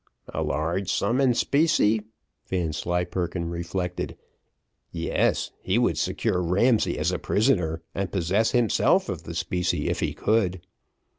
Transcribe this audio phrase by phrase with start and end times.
[0.33, 2.01] "A large sum in specie?"
[2.47, 4.17] Vanslyperken reflected.
[4.91, 9.99] "Yes, he would secure Ramsay as a prisoner, and possess himself of the specie if
[9.99, 10.61] he could.